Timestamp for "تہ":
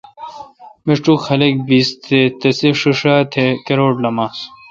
2.03-2.19